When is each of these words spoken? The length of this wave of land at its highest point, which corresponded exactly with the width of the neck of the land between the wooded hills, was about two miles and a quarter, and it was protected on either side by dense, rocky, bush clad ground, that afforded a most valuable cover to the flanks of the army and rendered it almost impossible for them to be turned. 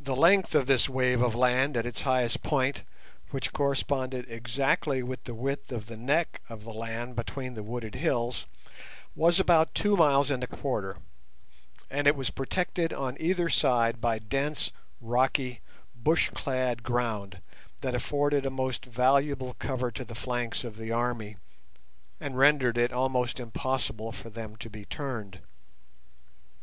The 0.00 0.16
length 0.16 0.54
of 0.54 0.66
this 0.66 0.88
wave 0.88 1.20
of 1.20 1.34
land 1.34 1.76
at 1.76 1.84
its 1.84 2.00
highest 2.00 2.42
point, 2.42 2.82
which 3.30 3.52
corresponded 3.52 4.24
exactly 4.30 5.02
with 5.02 5.24
the 5.24 5.34
width 5.34 5.70
of 5.70 5.84
the 5.84 5.98
neck 5.98 6.40
of 6.48 6.64
the 6.64 6.72
land 6.72 7.14
between 7.14 7.52
the 7.52 7.62
wooded 7.62 7.96
hills, 7.96 8.46
was 9.14 9.38
about 9.38 9.74
two 9.74 9.98
miles 9.98 10.30
and 10.30 10.42
a 10.42 10.46
quarter, 10.46 10.96
and 11.90 12.06
it 12.06 12.16
was 12.16 12.30
protected 12.30 12.90
on 12.94 13.18
either 13.20 13.50
side 13.50 14.00
by 14.00 14.18
dense, 14.18 14.72
rocky, 14.98 15.60
bush 15.94 16.30
clad 16.32 16.82
ground, 16.82 17.42
that 17.82 17.94
afforded 17.94 18.46
a 18.46 18.50
most 18.50 18.86
valuable 18.86 19.52
cover 19.58 19.90
to 19.90 20.06
the 20.06 20.14
flanks 20.14 20.64
of 20.64 20.78
the 20.78 20.90
army 20.90 21.36
and 22.18 22.38
rendered 22.38 22.78
it 22.78 22.94
almost 22.94 23.38
impossible 23.38 24.10
for 24.10 24.30
them 24.30 24.56
to 24.56 24.70
be 24.70 24.86
turned. 24.86 25.40